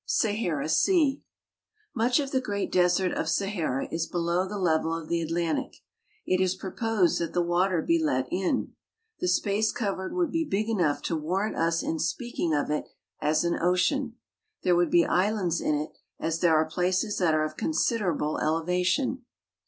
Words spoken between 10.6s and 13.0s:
enough to warrant us in speaking of it